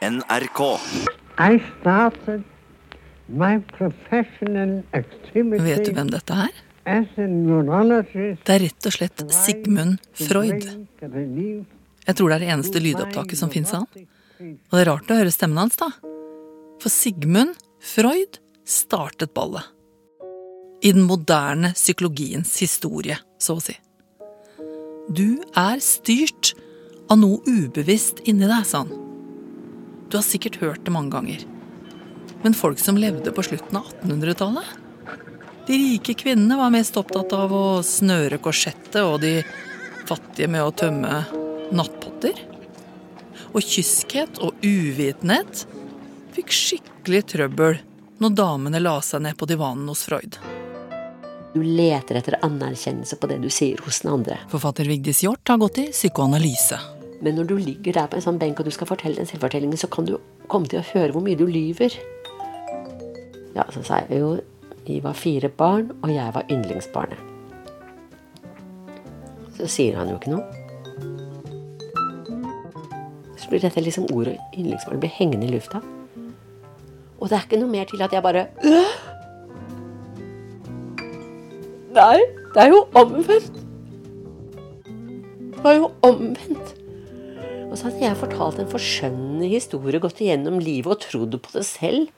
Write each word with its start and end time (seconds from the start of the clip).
NRK. 0.00 0.80
I 1.38 1.60
started 1.80 2.42
my 3.26 3.58
professional 3.76 4.82
activity 4.92 5.62
Vet 5.62 5.84
du 5.84 5.92
hvem 5.92 6.08
dette 6.08 6.36
er? 6.46 6.54
neurologist. 7.28 8.40
Det 8.46 8.54
er 8.54 8.62
rett 8.64 8.86
og 8.88 8.94
slett 8.94 9.24
Sigmund 9.30 9.98
Freud. 10.16 10.64
Jeg 11.04 12.16
tror 12.16 12.32
det 12.32 12.38
er 12.38 12.44
det 12.46 12.48
eneste 12.54 12.80
lydopptaket 12.80 13.38
som 13.38 13.52
fins 13.52 13.74
av 13.76 13.84
han. 13.84 14.06
Og 14.40 14.72
det 14.72 14.80
er 14.80 14.88
rart 14.88 15.12
å 15.12 15.18
høre 15.20 15.34
stemmen 15.34 15.60
hans, 15.60 15.76
da. 15.76 15.90
For 16.80 16.88
Sigmund 16.88 17.60
Freud 17.84 18.40
startet 18.64 19.34
ballet. 19.36 19.68
I 20.80 20.94
den 20.96 21.04
moderne 21.04 21.74
psykologiens 21.76 22.56
historie, 22.64 23.20
så 23.36 23.58
å 23.60 23.62
si. 23.62 23.76
Du 25.12 25.42
er 25.52 25.84
styrt 25.84 26.54
av 27.12 27.20
noe 27.20 27.44
ubevisst 27.44 28.24
inni 28.24 28.48
deg, 28.48 28.64
sa 28.64 28.86
han. 28.86 28.99
Du 30.10 30.16
har 30.18 30.26
sikkert 30.26 30.56
hørt 30.56 30.84
det 30.84 30.90
mange 30.90 31.14
ganger. 31.14 31.44
Men 32.42 32.54
folk 32.54 32.78
som 32.78 32.96
levde 32.98 33.30
på 33.32 33.42
slutten 33.46 33.76
av 33.78 33.86
1800-tallet? 34.02 34.64
De 35.66 35.76
rike 35.78 36.14
kvinnene 36.18 36.56
var 36.58 36.72
mest 36.74 36.96
opptatt 36.98 37.32
av 37.36 37.52
å 37.54 37.82
snøre 37.86 38.40
korsettet, 38.42 39.02
og 39.04 39.20
de 39.22 39.36
fattige 40.08 40.50
med 40.50 40.66
å 40.66 40.74
tømme 40.74 41.20
nattpotter. 41.70 42.34
Og 43.54 43.62
kyskhet 43.62 44.42
og 44.42 44.58
uvitenhet 44.66 45.66
fikk 46.34 46.54
skikkelig 46.54 47.22
trøbbel 47.36 47.78
når 48.20 48.34
damene 48.42 48.82
la 48.82 48.98
seg 49.04 49.22
ned 49.22 49.38
på 49.38 49.46
divanen 49.46 49.86
hos 49.92 50.08
Freud. 50.08 50.40
Du 51.54 51.62
leter 51.62 52.18
etter 52.18 52.38
anerkjennelse 52.46 53.18
på 53.18 53.30
det 53.30 53.38
du 53.42 53.50
sier 53.50 53.78
hos 53.86 54.02
den 54.02 54.12
andre. 54.18 54.42
Forfatter 54.50 54.90
Vigdis 54.90 55.22
Hjorth 55.22 55.54
har 55.54 55.62
gått 55.62 55.82
i 55.82 55.90
psykoanalyse. 55.94 56.78
Men 57.20 57.34
når 57.34 57.44
du 57.44 57.56
ligger 57.56 57.92
der 57.92 58.06
på 58.08 58.16
en 58.16 58.24
sånn 58.24 58.38
benk 58.40 58.60
og 58.60 58.68
du 58.68 58.72
skal 58.72 58.88
fortelle 58.88 59.20
den 59.20 59.28
selvfortellingen, 59.28 59.76
så 59.76 59.90
kan 59.92 60.08
du 60.08 60.16
komme 60.48 60.70
til 60.70 60.80
å 60.80 60.86
høre 60.92 61.12
hvor 61.12 61.24
mye 61.24 61.36
du 61.36 61.44
lyver. 61.46 61.92
Ja, 63.54 63.66
så 63.74 63.82
sa 63.84 64.00
jeg 64.06 64.22
jo 64.22 64.38
vi 64.86 65.00
var 65.04 65.12
fire 65.12 65.48
barn, 65.48 65.90
og 66.02 66.14
jeg 66.14 66.34
var 66.34 66.48
yndlingsbarnet. 66.50 67.18
Så 69.56 69.68
sier 69.68 69.98
han 70.00 70.08
jo 70.08 70.16
ikke 70.16 70.32
noe. 70.32 70.44
Så 73.36 73.52
blir 73.52 73.60
dette 73.60 73.84
liksom 73.84 74.08
ordet 74.14 74.38
yndlingsbarn 74.56 75.02
blir 75.02 75.12
hengende 75.12 75.46
i 75.46 75.52
lufta. 75.52 75.82
Og 77.20 77.28
det 77.28 77.36
er 77.36 77.44
ikke 77.44 77.60
noe 77.60 77.70
mer 77.70 77.84
til 77.84 78.02
at 78.02 78.16
jeg 78.16 78.24
bare! 78.24 78.46
Nei, 81.90 82.18
det 82.54 82.64
er 82.64 82.68
jo 82.72 82.84
omvendt. 82.96 83.62
Det 85.50 85.64
var 85.64 85.76
jo 85.76 85.90
omvendt. 86.02 86.76
Og 87.70 87.78
så 87.78 87.86
hadde 87.86 88.02
jeg 88.02 88.18
fortalt 88.18 88.58
en 88.58 88.70
forskjønnende 88.70 89.50
historie, 89.52 90.02
gått 90.02 90.18
igjennom 90.24 90.58
livet 90.58 90.90
og 90.90 91.04
trodd 91.04 91.36
på 91.38 91.52
det 91.54 91.62
selv. 91.68 92.10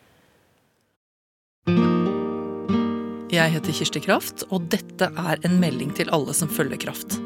Jeg 3.32 3.52
heter 3.54 3.76
Kirsti 3.76 4.00
Kraft, 4.04 4.46
og 4.52 4.66
dette 4.72 5.08
er 5.08 5.40
en 5.44 5.58
melding 5.60 5.92
til 5.96 6.10
alle 6.12 6.34
som 6.36 6.50
følger 6.52 6.80
Kraft. 6.80 7.18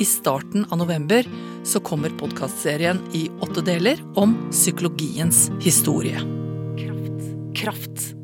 I 0.00 0.06
starten 0.06 0.64
av 0.70 0.78
november 0.80 1.26
så 1.66 1.82
kommer 1.84 2.14
podkastserien 2.22 3.02
i 3.14 3.26
åtte 3.44 3.62
deler 3.66 4.00
om 4.18 4.32
psykologiens 4.54 5.48
historie. 5.62 6.22
Kraft. 6.80 7.28
Kraft. 7.60 8.19